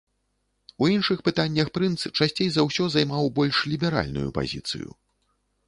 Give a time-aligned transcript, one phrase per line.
[0.83, 4.89] У іншых пытаннях прынц часцей за ўсё займаў больш ліберальную пазіцыю.